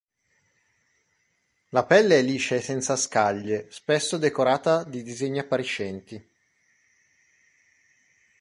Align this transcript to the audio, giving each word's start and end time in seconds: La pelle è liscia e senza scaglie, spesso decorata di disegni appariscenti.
La 1.69 1.85
pelle 1.85 2.17
è 2.17 2.21
liscia 2.23 2.55
e 2.55 2.59
senza 2.61 2.95
scaglie, 2.95 3.69
spesso 3.69 4.17
decorata 4.17 4.83
di 4.83 5.03
disegni 5.03 5.37
appariscenti. 5.37 6.27